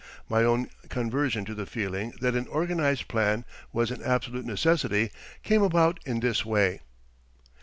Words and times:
My 0.27 0.43
own 0.43 0.67
conversion 0.89 1.45
to 1.45 1.53
the 1.53 1.67
feeling 1.67 2.13
that 2.21 2.33
an 2.33 2.47
organized 2.47 3.07
plan 3.07 3.45
was 3.71 3.91
an 3.91 4.01
absolute 4.01 4.45
necessity 4.47 5.11
came 5.43 5.61
about 5.61 5.99
in 6.07 6.21
this 6.21 6.43
way. 6.43 6.81